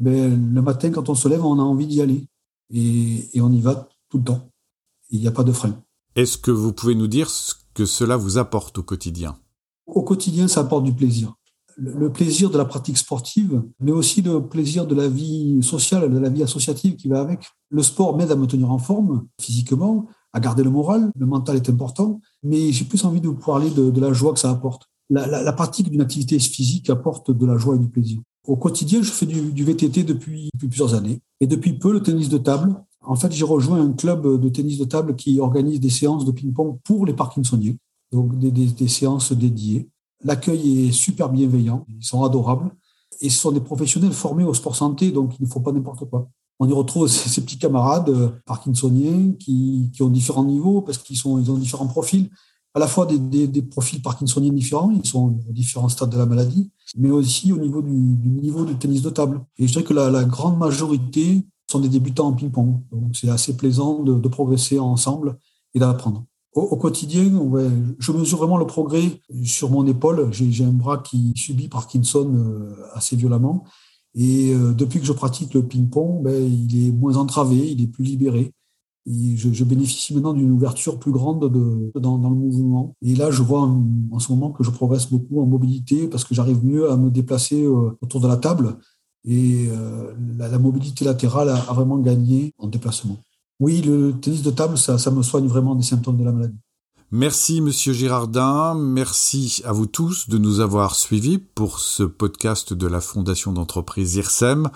ben, 0.00 0.52
le 0.54 0.62
matin, 0.62 0.90
quand 0.90 1.08
on 1.08 1.14
se 1.14 1.28
lève, 1.28 1.44
on 1.44 1.58
a 1.58 1.62
envie 1.62 1.86
d'y 1.86 2.00
aller. 2.00 2.26
Et, 2.72 3.40
on 3.40 3.52
y 3.52 3.60
va 3.60 3.88
tout 4.08 4.18
le 4.18 4.24
temps. 4.24 4.48
Il 5.10 5.20
n'y 5.20 5.28
a 5.28 5.32
pas 5.32 5.44
de 5.44 5.52
frein. 5.52 5.76
Est-ce 6.16 6.38
que 6.38 6.50
vous 6.50 6.72
pouvez 6.72 6.94
nous 6.94 7.06
dire 7.06 7.30
ce 7.30 7.54
que 7.74 7.84
cela 7.84 8.16
vous 8.16 8.38
apporte 8.38 8.78
au 8.78 8.82
quotidien? 8.82 9.36
Au 9.86 10.02
quotidien, 10.02 10.48
ça 10.48 10.60
apporte 10.60 10.84
du 10.84 10.92
plaisir. 10.92 11.34
Le 11.76 12.10
plaisir 12.10 12.50
de 12.50 12.58
la 12.58 12.64
pratique 12.64 12.98
sportive, 12.98 13.62
mais 13.80 13.90
aussi 13.90 14.22
le 14.22 14.46
plaisir 14.46 14.86
de 14.86 14.94
la 14.94 15.08
vie 15.08 15.60
sociale, 15.62 16.12
de 16.12 16.18
la 16.18 16.28
vie 16.28 16.42
associative 16.42 16.96
qui 16.96 17.08
va 17.08 17.20
avec. 17.20 17.50
Le 17.70 17.82
sport 17.82 18.16
m'aide 18.16 18.30
à 18.30 18.36
me 18.36 18.46
tenir 18.46 18.70
en 18.70 18.78
forme 18.78 19.26
physiquement, 19.40 20.06
à 20.32 20.40
garder 20.40 20.62
le 20.62 20.70
moral. 20.70 21.10
Le 21.16 21.26
mental 21.26 21.56
est 21.56 21.68
important, 21.68 22.20
mais 22.42 22.70
j'ai 22.70 22.84
plus 22.84 23.04
envie 23.04 23.20
de 23.20 23.28
vous 23.28 23.34
parler 23.34 23.70
de, 23.70 23.90
de 23.90 24.00
la 24.00 24.12
joie 24.12 24.32
que 24.32 24.38
ça 24.38 24.50
apporte. 24.50 24.88
la, 25.10 25.52
pratique 25.52 25.90
d'une 25.90 26.00
activité 26.00 26.38
physique 26.38 26.90
apporte 26.90 27.32
de 27.32 27.46
la 27.46 27.56
joie 27.56 27.74
et 27.74 27.80
du 27.80 27.88
plaisir. 27.88 28.20
Au 28.46 28.56
quotidien, 28.56 29.02
je 29.02 29.10
fais 29.10 29.26
du, 29.26 29.64
VTT 29.64 30.04
depuis, 30.04 30.50
plusieurs 30.58 30.94
années. 30.94 31.20
Et 31.40 31.46
depuis 31.46 31.72
peu, 31.78 31.92
le 31.92 32.02
tennis 32.02 32.28
de 32.28 32.38
table. 32.38 32.74
En 33.00 33.16
fait, 33.16 33.32
j'ai 33.32 33.44
rejoint 33.44 33.80
un 33.80 33.92
club 33.92 34.40
de 34.40 34.48
tennis 34.48 34.78
de 34.78 34.84
table 34.84 35.16
qui 35.16 35.40
organise 35.40 35.80
des 35.80 35.90
séances 35.90 36.24
de 36.24 36.32
ping-pong 36.32 36.78
pour 36.84 37.06
les 37.06 37.12
Parkinsoniens, 37.12 37.74
donc 38.12 38.38
des, 38.38 38.88
séances 38.88 39.32
dédiées. 39.32 39.88
L'accueil 40.22 40.88
est 40.88 40.92
super 40.92 41.28
bienveillant, 41.28 41.86
ils 41.88 42.04
sont 42.04 42.24
adorables. 42.24 42.70
Et 43.20 43.30
ce 43.30 43.38
sont 43.38 43.52
des 43.52 43.60
professionnels 43.60 44.12
formés 44.12 44.44
au 44.44 44.54
sport 44.54 44.74
santé, 44.74 45.10
donc 45.10 45.34
il 45.38 45.44
ne 45.44 45.48
faut 45.48 45.60
pas 45.60 45.72
n'importe 45.72 46.08
quoi. 46.08 46.28
On 46.58 46.68
y 46.68 46.72
retrouve 46.72 47.08
ces, 47.08 47.40
petits 47.42 47.58
camarades 47.58 48.08
euh, 48.08 48.30
parkinsoniens 48.46 49.32
qui, 49.38 49.90
ont 50.00 50.08
différents 50.08 50.44
niveaux 50.44 50.82
parce 50.82 50.98
qu'ils 50.98 51.16
ils 51.16 51.50
ont 51.50 51.58
différents 51.58 51.86
profils 51.86 52.30
à 52.74 52.80
la 52.80 52.88
fois 52.88 53.06
des, 53.06 53.62
profils 53.62 54.02
parkinsoniens 54.02 54.52
différents, 54.52 54.90
ils 54.90 55.06
sont 55.06 55.38
aux 55.48 55.52
différents 55.52 55.88
stades 55.88 56.10
de 56.10 56.18
la 56.18 56.26
maladie, 56.26 56.70
mais 56.96 57.10
aussi 57.10 57.52
au 57.52 57.58
niveau 57.58 57.82
du, 57.82 57.90
niveau 57.90 58.64
du 58.64 58.76
tennis 58.76 59.02
de 59.02 59.10
table. 59.10 59.44
Et 59.58 59.66
je 59.66 59.72
dirais 59.72 59.84
que 59.84 59.94
la, 59.94 60.24
grande 60.24 60.58
majorité 60.58 61.44
sont 61.70 61.80
des 61.80 61.88
débutants 61.88 62.28
en 62.28 62.32
ping-pong. 62.32 62.80
Donc 62.92 63.16
c'est 63.16 63.28
assez 63.28 63.56
plaisant 63.56 64.02
de, 64.02 64.28
progresser 64.28 64.78
ensemble 64.78 65.38
et 65.74 65.78
d'apprendre. 65.78 66.24
Au, 66.54 66.76
quotidien, 66.76 67.32
je 67.98 68.12
mesure 68.12 68.38
vraiment 68.38 68.58
le 68.58 68.66
progrès 68.66 69.20
sur 69.42 69.70
mon 69.70 69.84
épaule. 69.86 70.28
J'ai 70.32 70.64
un 70.64 70.70
bras 70.70 70.98
qui 70.98 71.32
subit 71.34 71.68
Parkinson 71.68 72.32
euh, 72.32 72.76
assez 72.94 73.16
violemment. 73.16 73.64
Et 74.14 74.54
euh, 74.54 74.72
depuis 74.72 75.00
que 75.00 75.06
je 75.06 75.12
pratique 75.12 75.52
le 75.54 75.66
ping-pong, 75.66 76.22
ben, 76.22 76.32
il 76.32 76.86
est 76.86 76.92
moins 76.92 77.16
entravé, 77.16 77.56
il 77.56 77.82
est 77.82 77.88
plus 77.88 78.04
libéré 78.04 78.52
je, 79.06 79.64
bénéficie 79.64 80.14
maintenant 80.14 80.32
d'une 80.32 80.50
ouverture 80.50 80.98
plus 80.98 81.12
grande 81.12 81.52
de, 81.52 81.92
dans, 81.98 82.16
le 82.16 82.34
mouvement. 82.34 82.94
Et 83.02 83.14
là, 83.14 83.30
je 83.30 83.42
vois 83.42 83.60
en, 83.60 84.18
ce 84.18 84.32
moment 84.32 84.50
que 84.50 84.64
je 84.64 84.70
progresse 84.70 85.10
beaucoup 85.10 85.40
en 85.40 85.46
mobilité 85.46 86.08
parce 86.08 86.24
que 86.24 86.34
j'arrive 86.34 86.64
mieux 86.64 86.90
à 86.90 86.96
me 86.96 87.10
déplacer 87.10 87.64
euh, 87.64 87.96
autour 88.00 88.20
de 88.20 88.28
la 88.28 88.36
table. 88.36 88.76
Et 89.26 89.66
euh, 89.70 90.12
la, 90.38 90.58
mobilité 90.58 91.04
latérale 91.04 91.50
a, 91.50 91.72
vraiment 91.72 91.98
gagné 91.98 92.54
en 92.58 92.68
déplacement. 92.68 93.18
Oui, 93.60 93.82
le 93.82 94.12
tennis 94.12 94.42
de 94.42 94.50
table, 94.50 94.76
ça, 94.78 94.98
ça 94.98 95.10
me 95.10 95.22
soigne 95.22 95.46
vraiment 95.46 95.74
des 95.74 95.84
symptômes 95.84 96.16
de 96.16 96.24
la 96.24 96.32
maladie. 96.32 96.58
Merci 97.10 97.60
Monsieur 97.60 97.92
Girardin, 97.92 98.74
merci 98.74 99.62
à 99.64 99.70
vous 99.70 99.86
tous 99.86 100.28
de 100.28 100.36
nous 100.36 100.58
avoir 100.58 100.96
suivis 100.96 101.38
pour 101.38 101.78
ce 101.78 102.02
podcast 102.02 102.72
de 102.72 102.88
la 102.88 103.00
Fondation 103.00 103.52
d'entreprise 103.52 104.16
IRSEM 104.16 104.68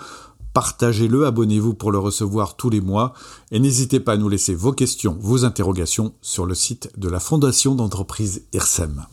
partagez-le, 0.53 1.25
abonnez-vous 1.25 1.73
pour 1.73 1.91
le 1.91 1.99
recevoir 1.99 2.55
tous 2.55 2.69
les 2.69 2.81
mois 2.81 3.13
et 3.51 3.59
n'hésitez 3.59 3.99
pas 3.99 4.13
à 4.13 4.17
nous 4.17 4.29
laisser 4.29 4.55
vos 4.55 4.71
questions, 4.71 5.17
vos 5.19 5.45
interrogations 5.45 6.13
sur 6.21 6.45
le 6.45 6.55
site 6.55 6.91
de 6.97 7.09
la 7.09 7.19
Fondation 7.19 7.75
d'entreprise 7.75 8.43
IRSEM. 8.53 9.05